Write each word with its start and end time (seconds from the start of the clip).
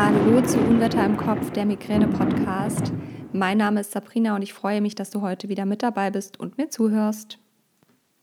Hallo 0.00 0.40
zu 0.42 0.60
Unwetter 0.60 1.04
im 1.04 1.16
Kopf, 1.16 1.50
der 1.50 1.66
Migräne-Podcast. 1.66 2.92
Mein 3.32 3.58
Name 3.58 3.80
ist 3.80 3.90
Sabrina 3.90 4.36
und 4.36 4.42
ich 4.42 4.52
freue 4.52 4.80
mich, 4.80 4.94
dass 4.94 5.10
du 5.10 5.22
heute 5.22 5.48
wieder 5.48 5.66
mit 5.66 5.82
dabei 5.82 6.12
bist 6.12 6.38
und 6.38 6.56
mir 6.56 6.70
zuhörst. 6.70 7.40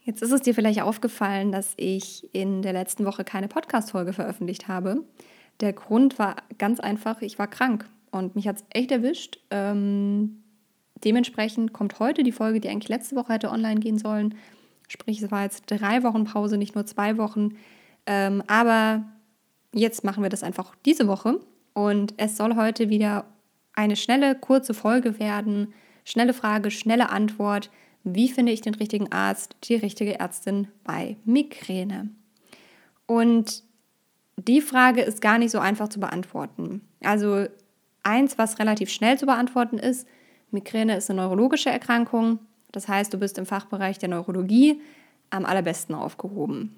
Jetzt 0.02 0.24
ist 0.24 0.32
es 0.32 0.40
dir 0.40 0.56
vielleicht 0.56 0.82
aufgefallen, 0.82 1.52
dass 1.52 1.74
ich 1.76 2.30
in 2.34 2.62
der 2.62 2.72
letzten 2.72 3.04
Woche 3.04 3.26
keine 3.26 3.50
Podcast-Folge 3.50 4.14
veröffentlicht 4.14 4.70
habe. 4.70 5.04
Der 5.60 5.74
Grund 5.74 6.18
war 6.18 6.38
ganz 6.58 6.80
einfach, 6.80 7.22
ich 7.22 7.38
war 7.40 7.48
krank 7.48 7.90
und 8.10 8.38
mich 8.38 8.48
hat 8.48 8.56
es 8.56 8.66
echt 8.70 8.92
erwischt. 8.92 9.40
Ähm, 9.52 10.44
dementsprechend 11.04 11.74
kommt 11.74 12.00
heute 12.00 12.24
die 12.24 12.32
Folge, 12.32 12.62
die 12.62 12.70
eigentlich 12.70 12.88
letzte 12.88 13.18
Woche 13.18 13.34
hätte 13.34 13.52
online 13.52 13.82
gehen 13.82 13.98
sollen. 13.98 14.36
Sprich, 14.88 15.22
es 15.22 15.30
war 15.30 15.44
jetzt 15.44 15.66
drei 15.68 16.04
Wochen 16.04 16.24
Pause, 16.24 16.58
nicht 16.58 16.74
nur 16.74 16.86
zwei 16.86 17.18
Wochen. 17.18 17.58
Ähm, 18.06 18.44
aber 18.48 19.04
jetzt 19.74 20.06
machen 20.06 20.24
wir 20.24 20.30
das 20.30 20.42
einfach 20.42 20.74
diese 20.86 21.10
Woche. 21.10 21.42
Und 21.76 22.14
es 22.16 22.38
soll 22.38 22.56
heute 22.56 22.90
wieder 22.90 23.26
eine 23.74 23.98
schnelle, 23.98 24.34
kurze 24.34 24.74
Folge 24.74 25.20
werden. 25.20 25.74
Schnelle 26.06 26.34
Frage, 26.34 26.72
schnelle 26.72 27.10
Antwort. 27.10 27.70
Wie 28.06 28.30
finde 28.30 28.54
ich 28.54 28.62
den 28.62 28.76
richtigen 28.76 29.12
Arzt, 29.12 29.58
die 29.66 29.76
richtige 29.76 30.18
Ärztin 30.18 30.70
bei 30.86 31.18
Migräne? 31.26 32.10
Und 33.08 33.64
die 34.38 34.62
Frage 34.62 35.02
ist 35.02 35.22
gar 35.22 35.38
nicht 35.38 35.52
so 35.52 35.60
einfach 35.60 35.90
zu 35.90 36.00
beantworten. 36.00 36.82
Also 37.04 37.46
eins, 38.04 38.38
was 38.38 38.60
relativ 38.60 38.90
schnell 38.90 39.18
zu 39.18 39.26
beantworten 39.26 39.78
ist, 39.78 40.08
Migräne 40.52 40.96
ist 40.96 41.10
eine 41.10 41.22
neurologische 41.22 41.70
Erkrankung. 41.70 42.40
Das 42.72 42.88
heißt, 42.88 43.14
du 43.14 43.18
bist 43.18 43.38
im 43.38 43.46
Fachbereich 43.46 44.00
der 44.00 44.10
Neurologie 44.10 44.80
am 45.30 45.44
allerbesten 45.46 45.94
aufgehoben. 45.94 46.74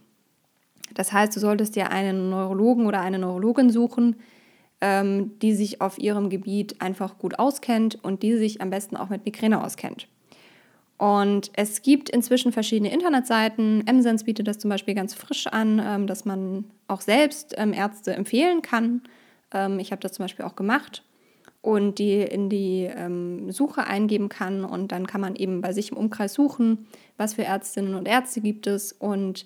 Das 0.95 1.13
heißt, 1.13 1.35
du 1.35 1.39
solltest 1.39 1.75
dir 1.75 1.91
einen 1.91 2.31
Neurologen 2.31 2.87
oder 2.87 3.01
eine 3.01 3.19
Neurologin 3.19 3.69
suchen, 3.69 4.15
ähm, 4.81 5.37
die 5.39 5.53
sich 5.53 5.81
auf 5.81 5.97
ihrem 5.97 6.29
Gebiet 6.29 6.81
einfach 6.81 7.17
gut 7.17 7.39
auskennt 7.39 8.03
und 8.03 8.23
die 8.23 8.37
sich 8.37 8.61
am 8.61 8.69
besten 8.69 8.97
auch 8.97 9.09
mit 9.09 9.25
Migräne 9.25 9.63
auskennt. 9.63 10.07
Und 10.97 11.51
es 11.53 11.83
gibt 11.83 12.09
inzwischen 12.09 12.51
verschiedene 12.51 12.91
Internetseiten. 12.91 13.83
MSense 13.85 14.25
bietet 14.25 14.47
das 14.47 14.57
zum 14.57 14.69
Beispiel 14.69 14.95
ganz 14.95 15.13
frisch 15.13 15.47
an, 15.47 15.81
ähm, 15.83 16.07
dass 16.07 16.25
man 16.25 16.65
auch 16.87 17.01
selbst 17.01 17.53
ähm, 17.57 17.73
Ärzte 17.73 18.13
empfehlen 18.13 18.61
kann. 18.61 19.01
Ähm, 19.53 19.79
ich 19.79 19.91
habe 19.91 20.01
das 20.01 20.13
zum 20.13 20.23
Beispiel 20.23 20.45
auch 20.45 20.55
gemacht 20.55 21.03
und 21.61 21.99
die 21.99 22.21
in 22.21 22.49
die 22.49 22.83
ähm, 22.83 23.51
Suche 23.51 23.85
eingeben 23.85 24.29
kann. 24.29 24.63
Und 24.63 24.91
dann 24.91 25.05
kann 25.05 25.21
man 25.21 25.35
eben 25.35 25.61
bei 25.61 25.71
sich 25.71 25.91
im 25.91 25.97
Umkreis 25.97 26.33
suchen, 26.33 26.87
was 27.17 27.35
für 27.35 27.43
Ärztinnen 27.43 27.93
und 27.93 28.07
Ärzte 28.07 28.41
gibt 28.41 28.65
es 28.65 28.91
und 28.91 29.45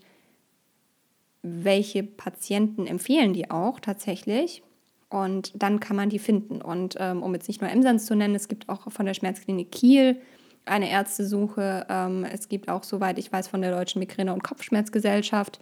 welche 1.42 2.04
Patienten 2.04 2.86
empfehlen 2.86 3.34
die 3.34 3.50
auch 3.50 3.80
tatsächlich. 3.80 4.64
Und 5.12 5.52
dann 5.62 5.82
kann 5.82 5.98
man 5.98 6.10
die 6.10 6.20
finden. 6.20 6.62
Und 6.62 6.96
ähm, 6.98 7.22
um 7.22 7.34
jetzt 7.34 7.50
nicht 7.50 7.60
nur 7.60 7.70
Emsans 7.70 8.06
zu 8.06 8.16
nennen, 8.16 8.34
es 8.34 8.48
gibt 8.48 8.70
auch 8.70 8.90
von 8.90 9.06
der 9.06 9.14
Schmerzklinik 9.14 9.70
Kiel 9.70 10.22
eine 10.64 10.90
Ärztesuche. 10.90 11.86
Ähm, 11.90 12.24
es 12.24 12.48
gibt 12.48 12.70
auch, 12.70 12.84
soweit 12.84 13.20
ich 13.20 13.30
weiß, 13.30 13.50
von 13.50 13.62
der 13.62 13.76
Deutschen 13.76 14.00
Migräne- 14.00 14.34
und 14.34 14.42
Kopfschmerzgesellschaft 14.42 15.60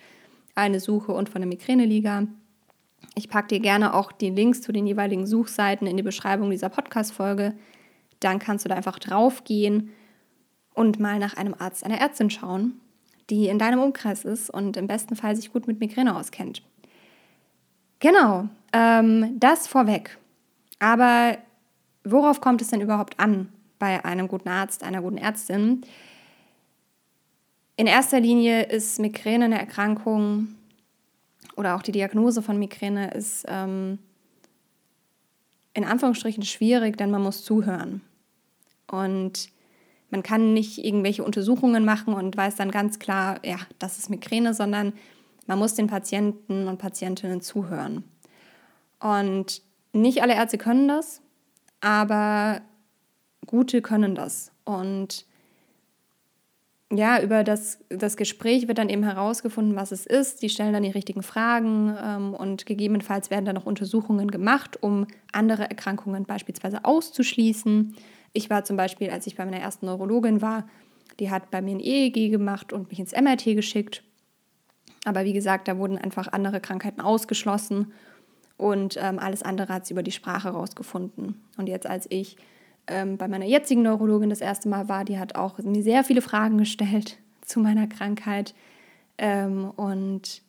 eine 0.54 0.80
Suche 0.80 1.14
und 1.14 1.30
von 1.30 1.42
der 1.42 1.50
Migräneliga. 1.50 2.28
Ich 3.16 3.28
packe 3.28 3.48
dir 3.48 3.60
gerne 3.60 3.96
auch 3.96 4.12
die 4.12 4.30
Links 4.30 4.62
zu 4.62 4.72
den 4.72 4.86
jeweiligen 4.86 5.26
Suchseiten 5.26 5.88
in 5.88 5.98
die 5.98 6.04
Beschreibung 6.04 6.52
dieser 6.52 6.70
Podcast-Folge. 6.70 7.56
Dann 8.20 8.38
kannst 8.38 8.66
du 8.66 8.70
da 8.70 8.76
einfach 8.76 9.00
draufgehen 9.00 9.90
und 10.76 11.00
mal 11.00 11.18
nach 11.18 11.38
einem 11.38 11.56
Arzt, 11.58 11.84
einer 11.84 12.00
Ärztin 12.00 12.30
schauen, 12.30 12.80
die 13.32 13.48
in 13.48 13.58
deinem 13.58 13.80
Umkreis 13.80 14.26
ist 14.26 14.52
und 14.52 14.78
im 14.78 14.86
besten 14.86 15.16
Fall 15.16 15.36
sich 15.36 15.52
gut 15.52 15.66
mit 15.66 15.80
Migräne 15.80 16.16
auskennt. 16.16 16.62
Genau, 18.00 18.48
ähm, 18.74 19.40
das 19.40 19.68
vorweg. 19.68 20.18
Aber 20.80 21.38
worauf 22.04 22.42
kommt 22.42 22.62
es 22.62 22.70
denn 22.70 22.82
überhaupt 22.82 23.20
an 23.20 23.52
bei 23.78 24.04
einem 24.04 24.28
guten 24.28 24.50
Arzt, 24.50 24.84
einer 24.84 25.02
guten 25.02 25.18
Ärztin? 25.18 25.82
In 27.76 27.88
erster 27.88 28.20
Linie 28.20 28.64
ist 28.64 29.00
Migräne 29.00 29.46
eine 29.46 29.60
Erkrankung 29.60 30.56
oder 31.56 31.76
auch 31.76 31.82
die 31.82 31.92
Diagnose 31.92 32.42
von 32.42 32.60
Migräne 32.60 33.12
ist 33.12 33.46
ähm, 33.48 34.00
in 35.74 35.86
Anführungsstrichen 35.86 36.44
schwierig, 36.44 36.98
denn 36.98 37.12
man 37.12 37.22
muss 37.22 37.44
zuhören. 37.44 38.02
Und 38.88 39.50
man 40.10 40.24
kann 40.24 40.54
nicht 40.54 40.84
irgendwelche 40.84 41.24
Untersuchungen 41.24 41.86
machen 41.86 42.14
und 42.14 42.36
weiß 42.36 42.56
dann 42.56 42.72
ganz 42.72 43.00
klar, 43.00 43.40
ja, 43.46 43.58
das 43.78 43.98
ist 43.98 44.10
Migräne, 44.10 44.54
sondern 44.54 44.94
man 45.48 45.60
muss 45.60 45.76
den 45.76 45.88
Patienten 45.88 46.68
und 46.68 46.80
Patientinnen 46.80 47.42
zuhören. 47.42 48.04
Und 49.00 49.62
nicht 49.94 50.22
alle 50.22 50.36
Ärzte 50.36 50.58
können 50.58 50.88
das, 50.88 51.22
aber 51.82 52.62
gute 53.46 53.82
können 53.82 54.16
das. 54.16 54.52
Und 54.66 55.26
ja, 56.92 57.22
über 57.22 57.44
das, 57.44 57.80
das 57.90 58.18
Gespräch 58.18 58.68
wird 58.68 58.80
dann 58.80 58.90
eben 58.90 59.04
herausgefunden, 59.04 59.76
was 59.76 59.92
es 59.92 60.06
ist. 60.06 60.42
Die 60.42 60.50
stellen 60.50 60.74
dann 60.74 60.84
die 60.84 60.90
richtigen 60.90 61.22
Fragen 61.22 61.96
ähm, 62.04 62.34
und 62.34 62.66
gegebenenfalls 62.66 63.30
werden 63.30 63.46
dann 63.46 63.56
noch 63.56 63.68
Untersuchungen 63.68 64.32
gemacht, 64.32 64.82
um 64.82 65.06
andere 65.32 65.70
Erkrankungen 65.70 66.26
beispielsweise 66.26 66.86
auszuschließen. 66.86 67.96
Ich 68.34 68.50
war 68.50 68.64
zum 68.64 68.76
Beispiel, 68.76 69.12
als 69.12 69.28
ich 69.28 69.36
bei 69.36 69.46
meiner 69.46 69.60
ersten 69.60 69.86
Neurologin 69.86 70.42
war, 70.42 70.68
die 71.20 71.30
hat 71.30 71.52
bei 71.52 71.62
mir 71.62 71.76
ein 71.76 71.80
EEG 71.80 72.32
gemacht 72.32 72.74
und 72.74 72.90
mich 72.90 73.00
ins 73.00 73.14
MRT 73.14 73.56
geschickt. 73.56 74.04
Aber 75.06 75.26
wie 75.26 75.34
gesagt, 75.34 75.68
da 75.68 75.78
wurden 75.78 75.98
einfach 75.98 76.28
andere 76.32 76.60
Krankheiten 76.60 77.02
ausgeschlossen 77.02 77.94
und 78.60 78.98
ähm, 79.02 79.20
alles 79.20 79.42
andere 79.42 79.74
hat 79.74 79.86
sie 79.86 79.94
über 79.94 80.04
die 80.04 80.12
Sprache 80.12 80.50
rausgefunden. 80.50 81.42
Und 81.56 81.70
jetzt, 81.70 81.88
als 81.88 82.08
ich 82.10 82.36
ähm, 82.88 83.18
bei 83.18 83.30
meiner 83.30 83.46
jetzigen 83.46 83.84
Neurologin 83.84 84.30
das 84.30 84.42
erste 84.42 84.68
Mal 84.68 84.90
war, 84.90 85.06
die 85.06 85.18
hat 85.18 85.36
auch 85.36 85.60
mir 85.60 85.82
sehr 85.82 86.04
viele 86.04 86.22
Fragen 86.22 86.58
gestellt 86.58 87.20
zu 87.42 87.62
meiner 87.62 87.88
Krankheit 87.88 88.54
ähm, 89.18 89.72
und 89.78 90.42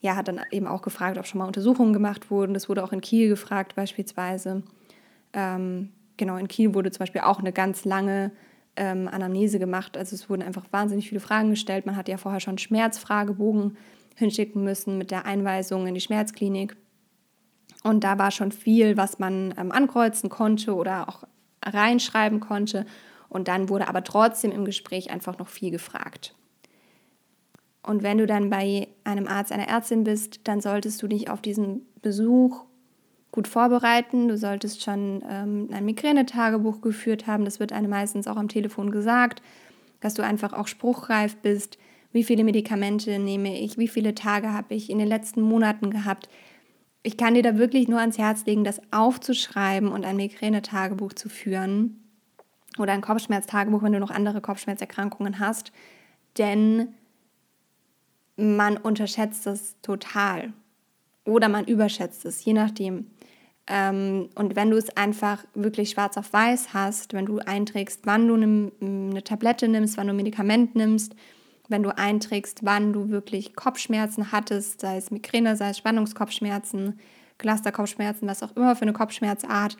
ja, 0.00 0.14
hat 0.14 0.28
dann 0.28 0.40
eben 0.50 0.66
auch 0.66 0.82
gefragt, 0.82 1.16
ob 1.16 1.26
schon 1.26 1.38
mal 1.38 1.46
Untersuchungen 1.46 1.94
gemacht 1.94 2.30
wurden. 2.30 2.52
Das 2.52 2.68
wurde 2.68 2.84
auch 2.84 2.92
in 2.92 3.00
Kiel 3.00 3.30
gefragt 3.30 3.74
beispielsweise. 3.76 4.62
Ähm, 5.32 5.88
genau, 6.18 6.36
in 6.36 6.48
Kiel 6.48 6.74
wurde 6.74 6.90
zum 6.90 6.98
Beispiel 6.98 7.22
auch 7.22 7.38
eine 7.38 7.54
ganz 7.54 7.86
lange 7.86 8.30
ähm, 8.76 9.08
Anamnese 9.08 9.58
gemacht. 9.58 9.96
Also 9.96 10.14
es 10.14 10.28
wurden 10.28 10.42
einfach 10.42 10.66
wahnsinnig 10.70 11.08
viele 11.08 11.22
Fragen 11.22 11.48
gestellt. 11.48 11.86
Man 11.86 11.96
hat 11.96 12.10
ja 12.10 12.18
vorher 12.18 12.40
schon 12.40 12.58
Schmerzfragebogen 12.58 13.78
hinschicken 14.14 14.62
müssen 14.64 14.98
mit 14.98 15.10
der 15.10 15.26
Einweisung 15.26 15.86
in 15.86 15.94
die 15.94 16.00
Schmerzklinik. 16.00 16.76
Und 17.82 18.04
da 18.04 18.18
war 18.18 18.30
schon 18.30 18.52
viel, 18.52 18.96
was 18.96 19.18
man 19.18 19.54
ähm, 19.58 19.70
ankreuzen 19.70 20.30
konnte 20.30 20.74
oder 20.74 21.08
auch 21.08 21.24
reinschreiben 21.64 22.40
konnte. 22.40 22.86
Und 23.28 23.48
dann 23.48 23.68
wurde 23.68 23.88
aber 23.88 24.04
trotzdem 24.04 24.52
im 24.52 24.64
Gespräch 24.64 25.10
einfach 25.10 25.38
noch 25.38 25.48
viel 25.48 25.70
gefragt. 25.70 26.34
Und 27.82 28.02
wenn 28.02 28.18
du 28.18 28.26
dann 28.26 28.48
bei 28.48 28.88
einem 29.04 29.26
Arzt, 29.26 29.52
einer 29.52 29.68
Ärztin 29.68 30.04
bist, 30.04 30.40
dann 30.44 30.60
solltest 30.60 31.02
du 31.02 31.08
dich 31.08 31.28
auf 31.28 31.42
diesen 31.42 31.82
Besuch 32.00 32.64
gut 33.30 33.48
vorbereiten. 33.48 34.28
Du 34.28 34.38
solltest 34.38 34.82
schon 34.82 35.22
ähm, 35.28 35.68
ein 35.72 35.84
Migränetagebuch 35.84 36.80
geführt 36.80 37.26
haben. 37.26 37.44
Das 37.44 37.60
wird 37.60 37.72
einem 37.72 37.90
meistens 37.90 38.26
auch 38.26 38.36
am 38.36 38.48
Telefon 38.48 38.90
gesagt, 38.90 39.42
dass 40.00 40.14
du 40.14 40.22
einfach 40.22 40.52
auch 40.54 40.68
spruchreif 40.68 41.36
bist. 41.36 41.76
Wie 42.14 42.22
viele 42.22 42.44
Medikamente 42.44 43.18
nehme 43.18 43.60
ich? 43.60 43.76
Wie 43.76 43.88
viele 43.88 44.14
Tage 44.14 44.52
habe 44.52 44.72
ich 44.72 44.88
in 44.88 44.98
den 44.98 45.08
letzten 45.08 45.42
Monaten 45.42 45.90
gehabt? 45.90 46.28
Ich 47.02 47.16
kann 47.16 47.34
dir 47.34 47.42
da 47.42 47.58
wirklich 47.58 47.88
nur 47.88 47.98
ans 47.98 48.18
Herz 48.18 48.46
legen, 48.46 48.62
das 48.62 48.80
aufzuschreiben 48.92 49.90
und 49.90 50.04
ein 50.04 50.14
Migränetagebuch 50.14 51.14
zu 51.14 51.28
führen 51.28 52.04
oder 52.78 52.92
ein 52.92 53.00
Kopfschmerztagebuch, 53.00 53.82
wenn 53.82 53.92
du 53.92 53.98
noch 53.98 54.12
andere 54.12 54.40
Kopfschmerzerkrankungen 54.40 55.40
hast, 55.40 55.72
denn 56.38 56.94
man 58.36 58.76
unterschätzt 58.76 59.46
das 59.46 59.74
total 59.82 60.52
oder 61.24 61.48
man 61.48 61.64
überschätzt 61.64 62.24
es, 62.26 62.44
je 62.44 62.52
nachdem. 62.52 63.10
Ähm, 63.66 64.28
und 64.36 64.54
wenn 64.54 64.70
du 64.70 64.76
es 64.76 64.96
einfach 64.96 65.44
wirklich 65.54 65.90
schwarz 65.90 66.16
auf 66.16 66.32
weiß 66.32 66.74
hast, 66.74 67.12
wenn 67.12 67.26
du 67.26 67.40
einträgst, 67.40 68.02
wann 68.04 68.28
du 68.28 68.34
eine 68.34 69.24
Tablette 69.24 69.66
nimmst, 69.66 69.96
wann 69.96 70.06
du 70.06 70.12
ein 70.12 70.16
Medikament 70.16 70.76
nimmst, 70.76 71.16
wenn 71.68 71.82
du 71.82 71.96
einträgst, 71.96 72.64
wann 72.64 72.92
du 72.92 73.08
wirklich 73.08 73.56
Kopfschmerzen 73.56 74.32
hattest, 74.32 74.80
sei 74.80 74.96
es 74.96 75.10
Migräne, 75.10 75.56
sei 75.56 75.70
es 75.70 75.78
Spannungskopfschmerzen, 75.78 76.98
Clusterkopfschmerzen, 77.38 78.28
was 78.28 78.42
auch 78.42 78.54
immer 78.56 78.76
für 78.76 78.82
eine 78.82 78.92
Kopfschmerzart, 78.92 79.76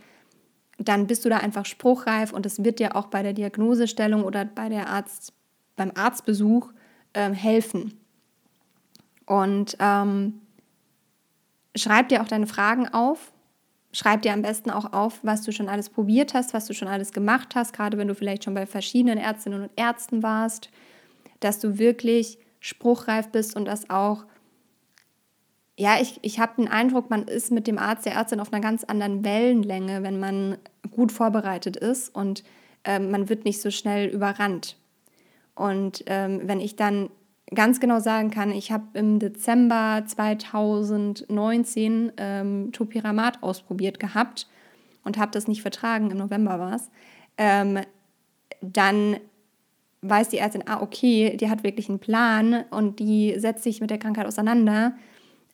dann 0.78 1.06
bist 1.06 1.25
du 1.25 1.28
da 1.28 1.38
einfach 1.38 1.66
spruchreif 1.66 2.32
und 2.32 2.46
es 2.46 2.64
wird 2.64 2.81
dir 2.81 2.96
auch 2.96 3.06
bei 3.06 3.22
der 3.22 3.32
Diagnosestellung 3.32 4.25
oder 4.25 4.44
bei 4.44 4.69
der 4.69 4.88
Arzt, 4.88 5.32
beim 5.76 5.92
Arztbesuch 5.94 6.72
ähm, 7.14 7.32
helfen. 7.32 8.00
Und 9.26 9.76
ähm, 9.78 10.40
schreib 11.76 12.08
dir 12.08 12.22
auch 12.22 12.28
deine 12.28 12.46
Fragen 12.46 12.88
auf, 12.88 13.32
Schreib 13.94 14.22
dir 14.22 14.32
am 14.32 14.42
besten 14.42 14.70
auch 14.70 14.92
auf, 14.92 15.20
was 15.22 15.42
du 15.42 15.52
schon 15.52 15.69
alles 15.69 15.88
probiert 15.88 16.34
hast, 16.34 16.52
was 16.52 16.66
du 16.66 16.75
schon 16.75 16.88
alles 16.88 17.12
gemacht 17.12 17.54
hast, 17.54 17.72
gerade 17.72 17.96
wenn 17.96 18.08
du 18.08 18.16
vielleicht 18.16 18.42
schon 18.42 18.54
bei 18.54 18.66
verschiedenen 18.66 19.19
Ärztinnen 19.19 19.62
und 19.62 19.70
Ärzten 19.76 20.25
warst, 20.25 20.69
dass 21.44 21.61
du 21.61 21.79
wirklich 21.79 22.38
spruchreif 22.61 23.29
bist 23.29 23.56
und 23.56 23.67
das 23.67 23.91
auch 23.91 24.25
ja, 25.76 26.00
ich, 26.00 26.20
ich 26.23 26.38
habe 26.38 26.62
den 26.62 26.69
Eindruck, 26.69 27.11
man 27.11 27.25
ist 27.25 27.50
mit 27.50 27.67
dem 27.67 27.79
Arzt, 27.79 28.06
der 28.06 28.14
Ärztin 28.14 28.41
auf 28.41 28.52
einer 28.52 28.62
ganz 28.62 28.85
anderen 28.85 29.25
Wellenlänge, 29.25 30.02
wenn 30.02 30.20
man 30.20 30.56
gut 30.91 31.11
vorbereitet 31.11 31.76
ist 31.76 32.14
und 32.14 32.44
ähm, 32.85 33.11
man 33.11 33.29
wird 33.29 33.44
nicht 33.44 33.61
so 33.61 33.70
schnell 33.70 34.08
überrannt. 34.08 34.76
Und 35.55 36.05
ähm, 36.06 36.43
wenn 36.44 36.61
ich 36.61 36.76
dann 36.76 37.11
ganz 37.52 37.81
genau 37.81 38.00
sagen 38.00 38.31
kann, 38.31 38.52
ich 38.52 38.73
habe 38.73 38.85
im 38.94 39.19
Dezember 39.19 40.05
2019 40.06 42.12
ähm, 42.17 42.73
Topiramat 42.73 43.43
ausprobiert 43.43 43.99
gehabt 43.99 44.49
und 45.02 45.19
habe 45.19 45.32
das 45.32 45.49
nicht 45.49 45.62
vertragen, 45.62 46.11
im 46.11 46.19
November 46.19 46.58
war 46.58 46.75
es, 46.75 46.90
ähm, 47.37 47.81
dann 48.61 49.17
weiß 50.08 50.28
die 50.28 50.38
Ärztin, 50.38 50.64
ah, 50.66 50.80
okay, 50.82 51.36
die 51.36 51.48
hat 51.48 51.62
wirklich 51.62 51.88
einen 51.88 51.98
Plan 51.98 52.64
und 52.70 52.98
die 52.98 53.34
setzt 53.38 53.64
sich 53.64 53.80
mit 53.80 53.90
der 53.90 53.98
Krankheit 53.98 54.26
auseinander. 54.26 54.94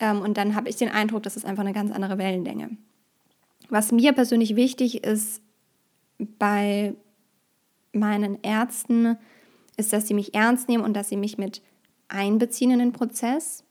Ähm, 0.01 0.21
und 0.21 0.37
dann 0.37 0.55
habe 0.55 0.69
ich 0.69 0.77
den 0.77 0.89
Eindruck, 0.89 1.23
das 1.23 1.37
ist 1.37 1.45
einfach 1.45 1.63
eine 1.63 1.73
ganz 1.73 1.93
andere 1.93 2.19
Wellenlänge. 2.19 2.71
Was 3.69 3.93
mir 3.93 4.13
persönlich 4.13 4.57
wichtig 4.57 5.05
ist 5.05 5.43
bei 6.19 6.95
meinen 7.93 8.39
Ärzten, 8.43 9.17
ist, 9.77 9.93
dass 9.93 10.09
sie 10.09 10.15
mich 10.15 10.35
ernst 10.35 10.69
nehmen 10.69 10.85
und 10.85 10.95
dass 10.95 11.09
sie 11.09 11.17
mich 11.17 11.39
mit 11.39 11.63
einbeziehen 12.09 12.73
in 12.73 12.81
den 12.81 12.93
Prozess. 12.93 13.65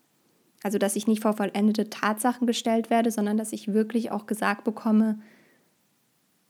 Also, 0.62 0.78
dass 0.78 0.96
ich 0.96 1.06
nicht 1.06 1.22
vor 1.22 1.34
vollendete 1.34 1.88
Tatsachen 1.90 2.46
gestellt 2.46 2.90
werde, 2.90 3.10
sondern 3.10 3.36
dass 3.36 3.52
ich 3.52 3.72
wirklich 3.72 4.10
auch 4.10 4.26
gesagt 4.26 4.64
bekomme, 4.64 5.20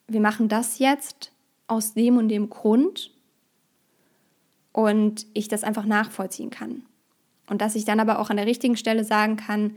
wir 0.08 0.20
machen 0.20 0.48
das 0.48 0.78
jetzt 0.78 1.32
aus 1.68 1.94
dem 1.94 2.16
und 2.16 2.28
dem 2.28 2.50
Grund 2.50 3.12
und 4.72 5.26
ich 5.34 5.48
das 5.48 5.64
einfach 5.64 5.84
nachvollziehen 5.84 6.50
kann. 6.50 6.82
Und 7.48 7.60
dass 7.60 7.74
ich 7.74 7.84
dann 7.84 8.00
aber 8.00 8.18
auch 8.20 8.30
an 8.30 8.36
der 8.36 8.46
richtigen 8.46 8.76
Stelle 8.76 9.04
sagen 9.04 9.36
kann, 9.36 9.76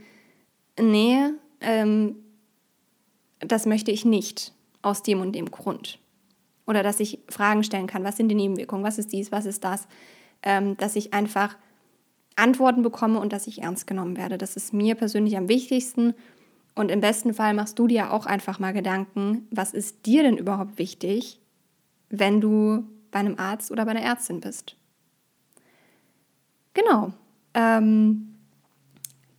nee, 0.78 1.18
ähm, 1.60 2.16
das 3.40 3.66
möchte 3.66 3.90
ich 3.90 4.04
nicht 4.04 4.52
aus 4.82 5.02
dem 5.02 5.20
und 5.20 5.32
dem 5.32 5.50
Grund. 5.50 5.98
Oder 6.66 6.82
dass 6.82 7.00
ich 7.00 7.18
Fragen 7.28 7.64
stellen 7.64 7.86
kann, 7.86 8.04
was 8.04 8.16
sind 8.16 8.28
die 8.28 8.34
Nebenwirkungen, 8.34 8.84
was 8.84 8.98
ist 8.98 9.12
dies, 9.12 9.32
was 9.32 9.46
ist 9.46 9.64
das, 9.64 9.86
ähm, 10.42 10.76
dass 10.76 10.96
ich 10.96 11.12
einfach 11.12 11.56
Antworten 12.36 12.82
bekomme 12.82 13.20
und 13.20 13.32
dass 13.32 13.46
ich 13.46 13.62
ernst 13.62 13.86
genommen 13.86 14.16
werde. 14.16 14.38
Das 14.38 14.56
ist 14.56 14.72
mir 14.72 14.94
persönlich 14.94 15.36
am 15.36 15.48
wichtigsten. 15.48 16.14
Und 16.74 16.90
im 16.90 17.00
besten 17.00 17.34
Fall 17.34 17.54
machst 17.54 17.78
du 17.78 17.86
dir 17.86 18.12
auch 18.12 18.26
einfach 18.26 18.58
mal 18.58 18.72
Gedanken, 18.72 19.46
was 19.50 19.72
ist 19.72 20.06
dir 20.06 20.22
denn 20.22 20.36
überhaupt 20.36 20.78
wichtig, 20.78 21.40
wenn 22.10 22.40
du 22.40 22.84
bei 23.10 23.20
einem 23.20 23.38
Arzt 23.38 23.70
oder 23.70 23.84
bei 23.84 23.92
einer 23.92 24.02
Ärztin 24.02 24.40
bist. 24.40 24.76
Genau. 26.74 27.12
Ähm, 27.54 28.34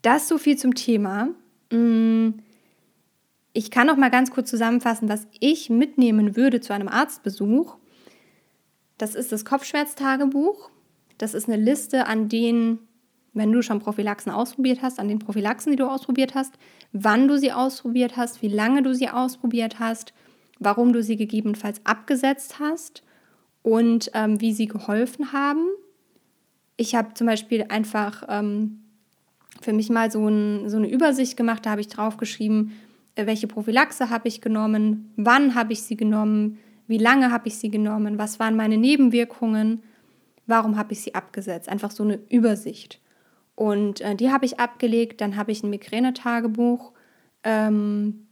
das 0.01 0.27
so 0.27 0.37
viel 0.37 0.57
zum 0.57 0.73
Thema. 0.73 1.29
Mm, 1.71 2.29
ich 3.53 3.71
kann 3.71 3.87
noch 3.87 3.97
mal 3.97 4.11
ganz 4.11 4.31
kurz 4.31 4.49
zusammenfassen, 4.49 5.09
was 5.09 5.27
ich 5.39 5.69
mitnehmen 5.69 6.35
würde 6.35 6.59
zu 6.61 6.73
einem 6.73 6.87
Arztbesuch. 6.87 7.77
Das 8.97 9.15
ist 9.15 9.31
das 9.31 9.45
Kopfschmerztagebuch. 9.45 10.69
Das 11.17 11.33
ist 11.33 11.47
eine 11.47 11.61
Liste 11.61 12.07
an 12.07 12.29
den, 12.29 12.79
wenn 13.33 13.51
du 13.51 13.61
schon 13.61 13.79
Prophylaxen 13.79 14.31
ausprobiert 14.31 14.81
hast, 14.81 14.99
an 14.99 15.07
den 15.07 15.19
Prophylaxen, 15.19 15.71
die 15.71 15.77
du 15.77 15.89
ausprobiert 15.89 16.35
hast, 16.35 16.53
wann 16.91 17.27
du 17.27 17.37
sie 17.37 17.51
ausprobiert 17.51 18.17
hast, 18.17 18.41
wie 18.41 18.47
lange 18.47 18.83
du 18.83 18.93
sie 18.93 19.09
ausprobiert 19.09 19.79
hast, 19.79 20.13
warum 20.59 20.93
du 20.93 21.01
sie 21.01 21.15
gegebenenfalls 21.15 21.81
abgesetzt 21.85 22.59
hast 22.59 23.03
und 23.63 24.11
ähm, 24.13 24.39
wie 24.41 24.53
sie 24.53 24.67
geholfen 24.67 25.33
haben. 25.33 25.67
Ich 26.77 26.95
habe 26.95 27.13
zum 27.13 27.27
Beispiel 27.27 27.65
einfach 27.69 28.23
ähm, 28.27 28.81
für 29.61 29.73
mich 29.73 29.89
mal 29.89 30.11
so, 30.11 30.27
ein, 30.27 30.69
so 30.69 30.77
eine 30.77 30.89
Übersicht 30.89 31.37
gemacht, 31.37 31.65
da 31.65 31.71
habe 31.71 31.81
ich 31.81 31.87
draufgeschrieben, 31.87 32.73
äh, 33.15 33.25
welche 33.25 33.47
Prophylaxe 33.47 34.09
habe 34.09 34.27
ich 34.27 34.41
genommen, 34.41 35.13
wann 35.15 35.55
habe 35.55 35.73
ich 35.73 35.83
sie 35.83 35.95
genommen, 35.95 36.59
wie 36.87 36.97
lange 36.97 37.31
habe 37.31 37.47
ich 37.47 37.57
sie 37.57 37.71
genommen, 37.71 38.17
was 38.17 38.39
waren 38.39 38.55
meine 38.55 38.77
Nebenwirkungen 38.77 39.81
warum 40.47 40.77
habe 40.77 40.93
ich 40.93 41.01
sie 41.01 41.15
abgesetzt? 41.15 41.69
Einfach 41.69 41.91
so 41.91 42.03
eine 42.03 42.19
Übersicht. 42.29 42.99
Und 43.55 44.01
äh, 44.01 44.15
die 44.15 44.31
habe 44.31 44.45
ich 44.45 44.59
abgelegt. 44.59 45.21
Dann 45.21 45.35
habe 45.37 45.51
ich 45.51 45.63
ein 45.63 45.69
Migränetagebuch. 45.69 46.91
Ähm, 47.43 48.27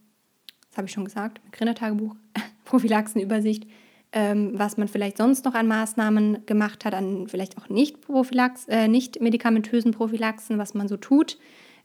das 0.68 0.78
habe 0.78 0.86
ich 0.86 0.92
schon 0.92 1.04
gesagt, 1.04 1.42
Migränetagebuch, 1.44 2.14
Prophylaxenübersicht, 2.64 3.66
ähm, 4.14 4.52
was 4.54 4.78
man 4.78 4.88
vielleicht 4.88 5.18
sonst 5.18 5.44
noch 5.44 5.54
an 5.54 5.66
Maßnahmen 5.66 6.46
gemacht 6.46 6.86
hat, 6.86 6.94
an 6.94 7.28
vielleicht 7.28 7.58
auch 7.58 7.68
nicht, 7.68 7.98
äh, 8.68 8.88
nicht 8.88 9.20
medikamentösen 9.20 9.92
Prophylaxen, 9.92 10.56
was 10.56 10.72
man 10.72 10.88
so 10.88 10.96
tut, 10.96 11.36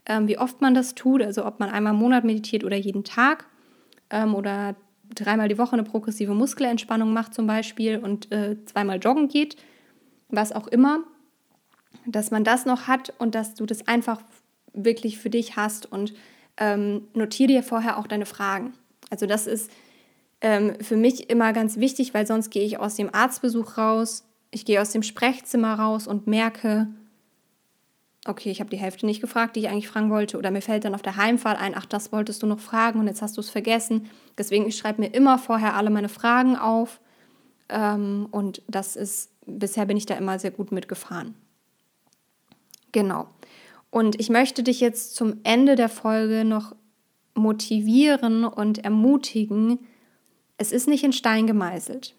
ähm, 0.06 0.26
wie 0.28 0.38
oft 0.38 0.62
man 0.62 0.72
das 0.72 0.94
tut, 0.94 1.22
also 1.22 1.44
ob 1.44 1.60
man 1.60 1.68
einmal 1.68 1.92
im 1.92 1.98
Monat 1.98 2.24
meditiert 2.24 2.64
oder 2.64 2.76
jeden 2.76 3.04
Tag 3.04 3.46
ähm, 4.08 4.34
oder 4.34 4.74
dreimal 5.14 5.48
die 5.48 5.58
Woche 5.58 5.72
eine 5.72 5.82
progressive 5.82 6.32
Muskelentspannung 6.32 7.12
macht 7.12 7.34
zum 7.34 7.46
Beispiel 7.46 7.98
und 7.98 8.32
äh, 8.32 8.56
zweimal 8.64 8.98
joggen 8.98 9.28
geht 9.28 9.56
was 10.30 10.52
auch 10.52 10.66
immer, 10.66 11.00
dass 12.06 12.30
man 12.30 12.44
das 12.44 12.64
noch 12.64 12.86
hat 12.86 13.12
und 13.18 13.34
dass 13.34 13.54
du 13.54 13.66
das 13.66 13.86
einfach 13.86 14.22
wirklich 14.72 15.18
für 15.18 15.30
dich 15.30 15.56
hast 15.56 15.90
und 15.90 16.14
ähm, 16.56 17.08
notiere 17.14 17.48
dir 17.48 17.62
vorher 17.62 17.98
auch 17.98 18.06
deine 18.06 18.26
Fragen. 18.26 18.74
Also 19.10 19.26
das 19.26 19.46
ist 19.46 19.70
ähm, 20.40 20.74
für 20.80 20.96
mich 20.96 21.30
immer 21.30 21.52
ganz 21.52 21.76
wichtig, 21.76 22.14
weil 22.14 22.26
sonst 22.26 22.50
gehe 22.50 22.64
ich 22.64 22.78
aus 22.78 22.96
dem 22.96 23.14
Arztbesuch 23.14 23.76
raus, 23.76 24.24
ich 24.50 24.64
gehe 24.64 24.80
aus 24.80 24.90
dem 24.90 25.02
Sprechzimmer 25.02 25.74
raus 25.74 26.06
und 26.06 26.26
merke, 26.26 26.88
okay, 28.26 28.50
ich 28.50 28.60
habe 28.60 28.70
die 28.70 28.76
Hälfte 28.76 29.06
nicht 29.06 29.20
gefragt, 29.20 29.56
die 29.56 29.60
ich 29.60 29.68
eigentlich 29.68 29.88
fragen 29.88 30.10
wollte. 30.10 30.36
Oder 30.36 30.50
mir 30.50 30.60
fällt 30.60 30.84
dann 30.84 30.94
auf 30.94 31.02
der 31.02 31.16
Heimfahrt 31.16 31.60
ein, 31.60 31.74
ach, 31.76 31.86
das 31.86 32.12
wolltest 32.12 32.42
du 32.42 32.46
noch 32.46 32.60
fragen 32.60 33.00
und 33.00 33.06
jetzt 33.06 33.22
hast 33.22 33.36
du 33.36 33.40
es 33.40 33.50
vergessen. 33.50 34.10
Deswegen, 34.36 34.66
ich 34.66 34.76
schreibe 34.76 35.00
mir 35.00 35.08
immer 35.08 35.38
vorher 35.38 35.74
alle 35.76 35.90
meine 35.90 36.08
Fragen 36.08 36.56
auf. 36.56 37.00
Ähm, 37.68 38.26
und 38.30 38.62
das 38.66 38.96
ist 38.96 39.30
bisher 39.46 39.86
bin 39.86 39.96
ich 39.96 40.06
da 40.06 40.14
immer 40.14 40.38
sehr 40.38 40.50
gut 40.50 40.72
mitgefahren. 40.72 41.34
Genau. 42.92 43.28
Und 43.90 44.20
ich 44.20 44.30
möchte 44.30 44.62
dich 44.62 44.80
jetzt 44.80 45.14
zum 45.16 45.40
Ende 45.42 45.74
der 45.74 45.88
Folge 45.88 46.44
noch 46.44 46.74
motivieren 47.34 48.44
und 48.44 48.78
ermutigen, 48.78 49.80
es 50.60 50.72
ist 50.72 50.86
nicht 50.86 51.04
in 51.04 51.14
Stein 51.14 51.46
gemeißelt. 51.46 52.14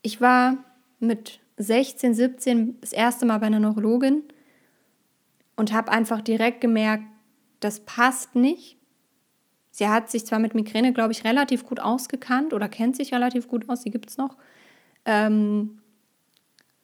Ich 0.00 0.18
war 0.22 0.56
mit 0.98 1.40
16, 1.58 2.14
17 2.14 2.80
das 2.80 2.94
erste 2.94 3.26
Mal 3.26 3.36
bei 3.36 3.48
einer 3.48 3.60
Neurologin 3.60 4.22
und 5.56 5.70
habe 5.74 5.92
einfach 5.92 6.22
direkt 6.22 6.62
gemerkt, 6.62 7.04
das 7.60 7.80
passt 7.80 8.34
nicht. 8.34 8.78
Sie 9.72 9.86
hat 9.86 10.10
sich 10.10 10.24
zwar 10.24 10.38
mit 10.38 10.54
Migräne, 10.54 10.94
glaube 10.94 11.12
ich, 11.12 11.22
relativ 11.24 11.66
gut 11.66 11.80
ausgekannt 11.80 12.54
oder 12.54 12.66
kennt 12.66 12.96
sich 12.96 13.12
relativ 13.12 13.46
gut 13.46 13.68
aus, 13.68 13.82
sie 13.82 13.90
gibt 13.90 14.08
es 14.08 14.16
noch. 14.16 14.38
Ähm, 15.04 15.82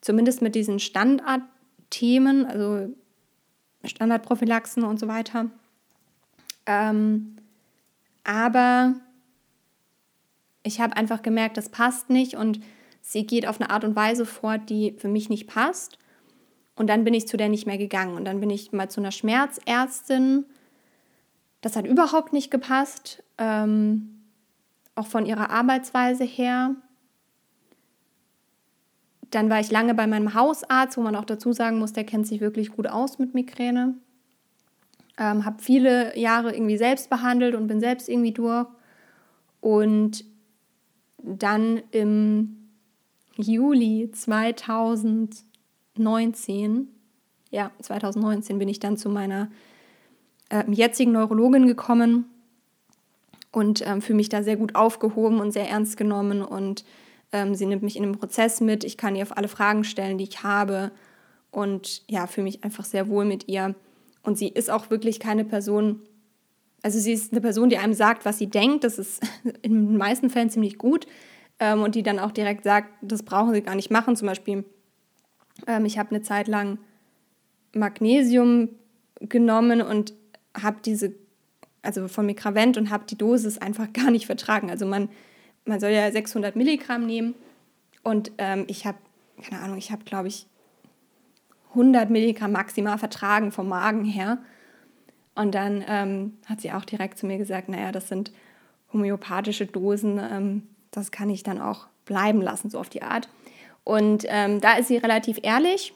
zumindest 0.01 0.43
mit 0.43 0.53
diesen 0.53 0.77
Standardthemen, 0.77 2.45
also 2.45 2.93
Standardprophylaxen 3.83 4.83
und 4.83 4.99
so 4.99 5.07
weiter. 5.07 5.49
Ähm, 6.67 7.37
aber 8.23 8.93
ich 10.67 10.79
habe 10.79 10.95
einfach 10.95 11.21
gemerkt, 11.21 11.57
das 11.57 11.69
passt 11.69 12.09
nicht 12.09 12.35
und 12.35 12.59
sie 13.01 13.25
geht 13.25 13.47
auf 13.47 13.59
eine 13.59 13.69
Art 13.69 13.83
und 13.83 13.95
Weise 13.95 14.25
vor, 14.25 14.57
die 14.57 14.93
für 14.97 15.07
mich 15.07 15.29
nicht 15.29 15.47
passt. 15.47 15.97
Und 16.75 16.87
dann 16.87 17.03
bin 17.03 17.13
ich 17.13 17.27
zu 17.27 17.37
der 17.37 17.49
nicht 17.49 17.65
mehr 17.65 17.77
gegangen. 17.77 18.15
Und 18.15 18.25
dann 18.25 18.39
bin 18.39 18.49
ich 18.49 18.71
mal 18.71 18.89
zu 18.89 19.01
einer 19.01 19.11
Schmerzärztin. 19.11 20.45
Das 21.61 21.75
hat 21.75 21.87
überhaupt 21.87 22.33
nicht 22.33 22.51
gepasst, 22.51 23.23
ähm, 23.39 24.21
auch 24.93 25.07
von 25.07 25.25
ihrer 25.25 25.49
Arbeitsweise 25.49 26.23
her. 26.23 26.75
Dann 29.31 29.49
war 29.49 29.59
ich 29.59 29.71
lange 29.71 29.95
bei 29.95 30.05
meinem 30.05 30.33
Hausarzt, 30.33 30.97
wo 30.97 31.01
man 31.01 31.15
auch 31.15 31.25
dazu 31.25 31.51
sagen 31.51 31.79
muss, 31.79 31.93
der 31.93 32.03
kennt 32.03 32.27
sich 32.27 32.41
wirklich 32.41 32.71
gut 32.71 32.87
aus 32.87 33.17
mit 33.17 33.33
Migräne. 33.33 33.95
Ähm, 35.17 35.45
habe 35.45 35.63
viele 35.63 36.17
Jahre 36.17 36.53
irgendwie 36.53 36.77
selbst 36.77 37.09
behandelt 37.09 37.55
und 37.55 37.67
bin 37.67 37.79
selbst 37.79 38.07
irgendwie 38.07 38.33
durch. 38.33 38.67
Und 39.61 40.23
dann 41.17 41.81
im 41.91 42.69
Juli 43.35 44.09
2019, 44.11 46.87
ja, 47.51 47.71
2019 47.81 48.59
bin 48.59 48.69
ich 48.69 48.79
dann 48.79 48.97
zu 48.97 49.09
meiner 49.09 49.49
äh, 50.49 50.63
jetzigen 50.71 51.11
Neurologin 51.11 51.67
gekommen 51.67 52.25
und 53.51 53.85
ähm, 53.85 54.01
fühle 54.01 54.17
mich 54.17 54.29
da 54.29 54.43
sehr 54.43 54.57
gut 54.57 54.75
aufgehoben 54.75 55.39
und 55.39 55.51
sehr 55.51 55.69
ernst 55.69 55.97
genommen 55.97 56.41
und 56.41 56.83
ähm, 57.31 57.55
sie 57.55 57.65
nimmt 57.65 57.83
mich 57.83 57.97
in 57.97 58.03
den 58.03 58.17
Prozess 58.17 58.61
mit. 58.61 58.83
Ich 58.83 58.97
kann 58.97 59.15
ihr 59.15 59.23
auf 59.23 59.35
alle 59.35 59.47
Fragen 59.47 59.83
stellen, 59.83 60.17
die 60.17 60.25
ich 60.25 60.43
habe. 60.43 60.91
Und 61.51 62.03
ja, 62.09 62.27
fühle 62.27 62.45
mich 62.45 62.63
einfach 62.63 62.85
sehr 62.85 63.09
wohl 63.09 63.25
mit 63.25 63.47
ihr. 63.47 63.75
Und 64.23 64.37
sie 64.37 64.47
ist 64.47 64.69
auch 64.69 64.89
wirklich 64.89 65.19
keine 65.19 65.45
Person, 65.45 66.01
also 66.83 66.99
sie 66.99 67.13
ist 67.13 67.31
eine 67.31 67.41
Person, 67.41 67.69
die 67.69 67.77
einem 67.77 67.93
sagt, 67.93 68.25
was 68.25 68.37
sie 68.37 68.47
denkt. 68.47 68.83
Das 68.83 68.99
ist 68.99 69.21
in 69.61 69.87
den 69.87 69.97
meisten 69.97 70.29
Fällen 70.29 70.49
ziemlich 70.49 70.77
gut. 70.77 71.07
Ähm, 71.59 71.81
und 71.81 71.95
die 71.95 72.03
dann 72.03 72.19
auch 72.19 72.31
direkt 72.31 72.63
sagt, 72.63 72.89
das 73.01 73.23
brauchen 73.23 73.53
sie 73.53 73.61
gar 73.61 73.75
nicht 73.75 73.89
machen. 73.89 74.15
Zum 74.15 74.27
Beispiel, 74.27 74.63
ähm, 75.65 75.85
ich 75.85 75.97
habe 75.97 76.11
eine 76.11 76.21
Zeit 76.21 76.47
lang 76.47 76.77
Magnesium 77.73 78.69
genommen 79.19 79.81
und 79.81 80.13
habe 80.61 80.77
diese, 80.85 81.13
also 81.81 82.07
von 82.07 82.25
Mikravent 82.25 82.77
und 82.77 82.89
habe 82.89 83.05
die 83.09 83.17
Dosis 83.17 83.57
einfach 83.57 83.91
gar 83.93 84.11
nicht 84.11 84.27
vertragen. 84.27 84.69
Also 84.69 84.85
man, 84.85 85.09
man 85.65 85.79
soll 85.79 85.91
ja 85.91 86.11
600 86.11 86.55
Milligramm 86.55 87.05
nehmen 87.05 87.33
und 88.03 88.31
ähm, 88.37 88.65
ich 88.67 88.85
habe, 88.85 88.97
keine 89.41 89.61
Ahnung, 89.61 89.77
ich 89.77 89.91
habe 89.91 90.03
glaube 90.03 90.27
ich 90.27 90.47
100 91.71 92.09
Milligramm 92.09 92.51
maximal 92.51 92.97
vertragen 92.97 93.51
vom 93.51 93.67
Magen 93.67 94.05
her. 94.05 94.39
Und 95.37 95.53
dann 95.53 95.83
ähm, 95.87 96.33
hat 96.45 96.61
sie 96.61 96.71
auch 96.71 96.83
direkt 96.83 97.17
zu 97.17 97.27
mir 97.27 97.37
gesagt, 97.37 97.69
naja, 97.69 97.91
das 97.91 98.07
sind 98.07 98.31
homöopathische 98.91 99.67
Dosen, 99.67 100.19
ähm, 100.19 100.63
das 100.91 101.11
kann 101.11 101.29
ich 101.29 101.43
dann 101.43 101.61
auch 101.61 101.87
bleiben 102.05 102.41
lassen, 102.41 102.69
so 102.69 102.79
auf 102.79 102.89
die 102.89 103.03
Art. 103.03 103.29
Und 103.83 104.25
ähm, 104.27 104.59
da 104.61 104.77
ist 104.77 104.87
sie 104.87 104.97
relativ 104.97 105.39
ehrlich, 105.43 105.93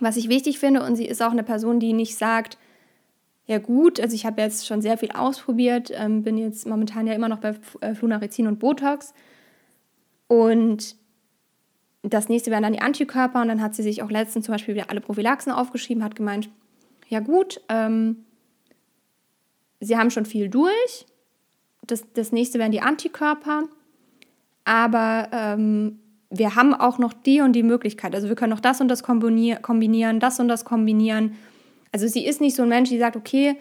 was 0.00 0.16
ich 0.16 0.28
wichtig 0.28 0.58
finde. 0.58 0.82
Und 0.82 0.96
sie 0.96 1.06
ist 1.06 1.22
auch 1.22 1.30
eine 1.30 1.42
Person, 1.42 1.78
die 1.78 1.92
nicht 1.92 2.16
sagt, 2.16 2.56
ja 3.46 3.58
gut, 3.58 4.00
also 4.00 4.14
ich 4.14 4.24
habe 4.24 4.40
jetzt 4.40 4.66
schon 4.66 4.80
sehr 4.80 4.96
viel 4.96 5.10
ausprobiert, 5.12 5.92
ähm, 5.94 6.22
bin 6.22 6.38
jetzt 6.38 6.66
momentan 6.66 7.06
ja 7.06 7.12
immer 7.12 7.28
noch 7.28 7.38
bei 7.38 7.54
äh, 7.80 7.94
Flunarizin 7.94 8.46
und 8.46 8.58
Botox. 8.58 9.12
Und 10.26 10.96
das 12.02 12.28
nächste 12.28 12.50
wären 12.50 12.62
dann 12.62 12.72
die 12.72 12.80
Antikörper. 12.80 13.42
Und 13.42 13.48
dann 13.48 13.60
hat 13.60 13.74
sie 13.74 13.82
sich 13.82 14.02
auch 14.02 14.10
letztens 14.10 14.46
zum 14.46 14.54
Beispiel 14.54 14.74
wieder 14.74 14.90
alle 14.90 15.00
Prophylaxen 15.00 15.52
aufgeschrieben, 15.52 16.02
hat 16.02 16.16
gemeint, 16.16 16.48
ja 17.12 17.20
gut, 17.20 17.60
ähm, 17.68 18.24
sie 19.80 19.98
haben 19.98 20.10
schon 20.10 20.24
viel 20.24 20.48
durch. 20.48 21.06
Das, 21.86 22.04
das 22.14 22.32
nächste 22.32 22.58
wären 22.58 22.72
die 22.72 22.80
Antikörper. 22.80 23.64
Aber 24.64 25.28
ähm, 25.30 25.98
wir 26.30 26.54
haben 26.54 26.72
auch 26.72 26.96
noch 26.96 27.12
die 27.12 27.42
und 27.42 27.52
die 27.52 27.62
Möglichkeit. 27.62 28.14
Also 28.14 28.28
wir 28.28 28.34
können 28.34 28.52
noch 28.52 28.60
das 28.60 28.80
und 28.80 28.88
das 28.88 29.02
kombinieren, 29.02 30.20
das 30.20 30.40
und 30.40 30.48
das 30.48 30.64
kombinieren. 30.64 31.36
Also 31.92 32.06
sie 32.08 32.24
ist 32.24 32.40
nicht 32.40 32.56
so 32.56 32.62
ein 32.62 32.70
Mensch, 32.70 32.88
die 32.88 32.98
sagt, 32.98 33.16
okay, 33.16 33.56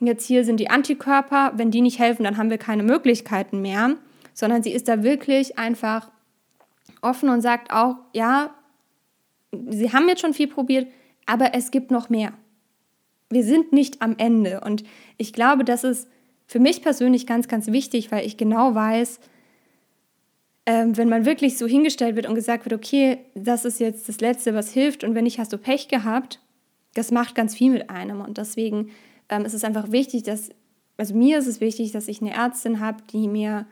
jetzt 0.00 0.26
hier 0.26 0.44
sind 0.44 0.60
die 0.60 0.68
Antikörper, 0.68 1.52
wenn 1.56 1.70
die 1.70 1.80
nicht 1.80 1.98
helfen, 1.98 2.24
dann 2.24 2.36
haben 2.36 2.50
wir 2.50 2.58
keine 2.58 2.82
Möglichkeiten 2.82 3.62
mehr, 3.62 3.96
sondern 4.34 4.62
sie 4.62 4.72
ist 4.72 4.86
da 4.86 5.02
wirklich 5.02 5.58
einfach 5.58 6.10
offen 7.00 7.30
und 7.30 7.40
sagt 7.40 7.72
auch, 7.72 7.96
ja, 8.12 8.50
sie 9.70 9.94
haben 9.94 10.08
jetzt 10.08 10.20
schon 10.20 10.34
viel 10.34 10.48
probiert, 10.48 10.88
aber 11.24 11.54
es 11.54 11.70
gibt 11.70 11.90
noch 11.90 12.10
mehr 12.10 12.34
wir 13.32 13.44
sind 13.44 13.72
nicht 13.72 14.02
am 14.02 14.14
Ende. 14.18 14.60
Und 14.60 14.84
ich 15.16 15.32
glaube, 15.32 15.64
das 15.64 15.84
ist 15.84 16.08
für 16.46 16.60
mich 16.60 16.82
persönlich 16.82 17.26
ganz, 17.26 17.48
ganz 17.48 17.68
wichtig, 17.68 18.12
weil 18.12 18.26
ich 18.26 18.36
genau 18.36 18.74
weiß, 18.74 19.20
ähm, 20.66 20.96
wenn 20.96 21.08
man 21.08 21.24
wirklich 21.24 21.58
so 21.58 21.66
hingestellt 21.66 22.14
wird 22.14 22.28
und 22.28 22.34
gesagt 22.34 22.64
wird, 22.64 22.74
okay, 22.74 23.18
das 23.34 23.64
ist 23.64 23.80
jetzt 23.80 24.08
das 24.08 24.20
Letzte, 24.20 24.54
was 24.54 24.70
hilft 24.70 25.02
und 25.02 25.14
wenn 25.14 25.24
nicht, 25.24 25.38
hast 25.38 25.52
du 25.52 25.58
Pech 25.58 25.88
gehabt, 25.88 26.40
das 26.94 27.10
macht 27.10 27.34
ganz 27.34 27.54
viel 27.54 27.72
mit 27.72 27.90
einem. 27.90 28.20
Und 28.20 28.38
deswegen 28.38 28.90
ähm, 29.28 29.44
ist 29.44 29.54
es 29.54 29.64
einfach 29.64 29.90
wichtig, 29.90 30.22
dass, 30.22 30.50
also 30.96 31.14
mir 31.14 31.38
ist 31.38 31.46
es 31.46 31.60
wichtig, 31.60 31.92
dass 31.92 32.06
ich 32.06 32.20
eine 32.20 32.34
Ärztin 32.34 32.80
habe, 32.80 33.02
die 33.12 33.28
mir 33.28 33.66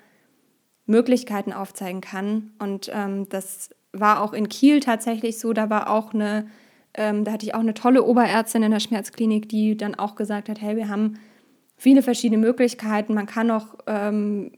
Möglichkeiten 0.86 1.52
aufzeigen 1.52 2.00
kann. 2.00 2.50
Und 2.58 2.90
ähm, 2.92 3.28
das 3.28 3.70
war 3.92 4.22
auch 4.22 4.32
in 4.32 4.48
Kiel 4.48 4.80
tatsächlich 4.80 5.38
so, 5.38 5.52
da 5.52 5.70
war 5.70 5.90
auch 5.90 6.12
eine 6.12 6.48
ähm, 6.94 7.24
da 7.24 7.32
hatte 7.32 7.46
ich 7.46 7.54
auch 7.54 7.60
eine 7.60 7.74
tolle 7.74 8.02
Oberärztin 8.02 8.62
in 8.62 8.70
der 8.70 8.80
Schmerzklinik, 8.80 9.48
die 9.48 9.76
dann 9.76 9.94
auch 9.94 10.16
gesagt 10.16 10.48
hat, 10.48 10.60
hey, 10.60 10.76
wir 10.76 10.88
haben 10.88 11.18
viele 11.76 12.02
verschiedene 12.02 12.40
Möglichkeiten. 12.40 13.14
Man 13.14 13.26
kann 13.26 13.50
auch 13.50 13.74
ähm, 13.86 14.52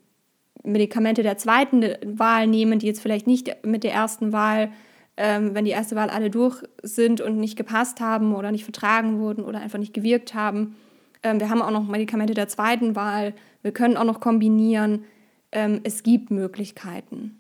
Medikamente 0.65 1.23
der 1.23 1.39
zweiten 1.39 1.85
Wahl 2.05 2.47
nehmen, 2.47 2.79
die 2.79 2.87
jetzt 2.87 3.03
vielleicht 3.03 3.27
nicht 3.27 3.65
mit 3.65 3.85
der 3.85 3.93
ersten 3.93 4.33
Wahl, 4.33 4.73
ähm, 5.17 5.55
wenn 5.55 5.65
die 5.65 5.71
erste 5.73 5.95
Wahl 5.95 6.09
alle 6.09 6.31
durch 6.31 6.63
sind 6.83 7.21
und 7.21 7.39
nicht 7.39 7.57
gepasst 7.57 8.01
haben 8.01 8.35
oder 8.35 8.51
nicht 8.51 8.65
vertragen 8.65 9.19
wurden 9.19 9.45
oder 9.45 9.61
einfach 9.61 9.79
nicht 9.79 9.95
gewirkt 9.95 10.35
haben. 10.35 10.75
Ähm, 11.23 11.39
wir 11.39 11.51
haben 11.51 11.63
auch 11.63 11.71
noch 11.71 11.87
Medikamente 11.87 12.35
der 12.35 12.49
zweiten 12.49 12.97
Wahl. 12.97 13.35
Wir 13.63 13.73
können 13.73 13.97
auch 13.97 14.05
noch 14.05 14.21
kombinieren. 14.21 15.05
Ähm, 15.53 15.81
es 15.85 16.03
gibt 16.03 16.31
Möglichkeiten. 16.31 17.39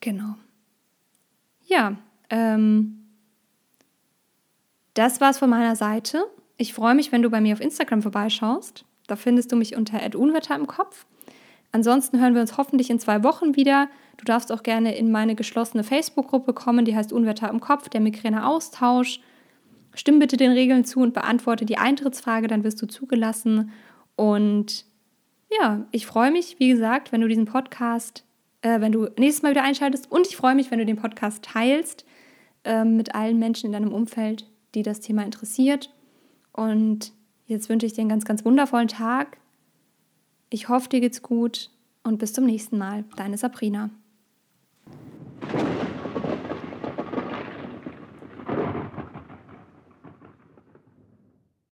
Genau. 0.00 0.36
Ja, 1.66 1.96
ähm, 2.30 3.01
das 4.94 5.20
war's 5.20 5.38
von 5.38 5.50
meiner 5.50 5.76
Seite. 5.76 6.24
Ich 6.56 6.74
freue 6.74 6.94
mich, 6.94 7.12
wenn 7.12 7.22
du 7.22 7.30
bei 7.30 7.40
mir 7.40 7.54
auf 7.54 7.60
Instagram 7.60 8.02
vorbeischaust. 8.02 8.84
Da 9.06 9.16
findest 9.16 9.52
du 9.52 9.56
mich 9.56 9.76
unter 9.76 9.98
Unwetter 10.14 10.54
im 10.54 10.66
Kopf. 10.66 11.06
Ansonsten 11.72 12.20
hören 12.20 12.34
wir 12.34 12.42
uns 12.42 12.58
hoffentlich 12.58 12.90
in 12.90 12.98
zwei 12.98 13.24
Wochen 13.24 13.56
wieder. 13.56 13.88
Du 14.18 14.24
darfst 14.24 14.52
auch 14.52 14.62
gerne 14.62 14.94
in 14.94 15.10
meine 15.10 15.34
geschlossene 15.34 15.84
Facebook-Gruppe 15.84 16.52
kommen, 16.52 16.84
die 16.84 16.94
heißt 16.94 17.12
Unwetter 17.12 17.48
im 17.48 17.60
Kopf, 17.60 17.88
der 17.88 18.00
Migräne-Austausch. 18.00 19.20
Stimm 19.94 20.18
bitte 20.18 20.36
den 20.36 20.52
Regeln 20.52 20.84
zu 20.84 21.00
und 21.00 21.14
beantworte 21.14 21.64
die 21.64 21.78
Eintrittsfrage, 21.78 22.46
dann 22.46 22.62
wirst 22.62 22.80
du 22.82 22.86
zugelassen. 22.86 23.72
Und 24.16 24.84
ja, 25.50 25.86
ich 25.90 26.06
freue 26.06 26.30
mich, 26.30 26.56
wie 26.58 26.68
gesagt, 26.68 27.10
wenn 27.10 27.22
du 27.22 27.28
diesen 27.28 27.46
Podcast, 27.46 28.24
äh, 28.60 28.80
wenn 28.80 28.92
du 28.92 29.08
nächstes 29.18 29.42
Mal 29.42 29.50
wieder 29.50 29.64
einschaltest. 29.64 30.10
Und 30.10 30.26
ich 30.26 30.36
freue 30.36 30.54
mich, 30.54 30.70
wenn 30.70 30.78
du 30.78 30.86
den 30.86 30.96
Podcast 30.96 31.42
teilst 31.42 32.04
äh, 32.64 32.84
mit 32.84 33.14
allen 33.14 33.38
Menschen 33.38 33.66
in 33.66 33.72
deinem 33.72 33.92
Umfeld, 33.92 34.46
die 34.74 34.82
das 34.82 35.00
Thema 35.00 35.24
interessiert. 35.24 35.92
Und 36.52 37.12
jetzt 37.46 37.68
wünsche 37.68 37.86
ich 37.86 37.92
dir 37.92 38.00
einen 38.02 38.10
ganz, 38.10 38.24
ganz 38.24 38.44
wundervollen 38.44 38.88
Tag. 38.88 39.38
Ich 40.50 40.68
hoffe, 40.68 40.88
dir 40.88 41.00
geht's 41.00 41.22
gut 41.22 41.70
und 42.02 42.18
bis 42.18 42.32
zum 42.32 42.44
nächsten 42.44 42.78
Mal. 42.78 43.04
Deine 43.16 43.38
Sabrina. 43.38 43.90